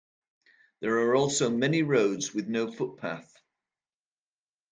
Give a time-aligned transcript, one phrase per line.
[0.79, 3.37] There are also many roads with no footpath.